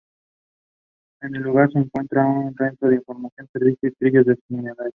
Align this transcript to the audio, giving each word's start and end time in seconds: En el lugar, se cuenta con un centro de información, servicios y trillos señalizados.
En 1.21 1.35
el 1.35 1.43
lugar, 1.43 1.71
se 1.71 1.87
cuenta 1.91 2.23
con 2.23 2.25
un 2.47 2.55
centro 2.55 2.89
de 2.89 2.95
información, 2.95 3.47
servicios 3.53 3.91
y 3.93 3.95
trillos 3.97 4.25
señalizados. 4.47 4.89